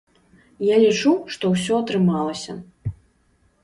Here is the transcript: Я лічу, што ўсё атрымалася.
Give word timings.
Я 0.67 0.79
лічу, 0.85 1.13
што 1.35 1.53
ўсё 1.53 1.73
атрымалася. 1.83 2.53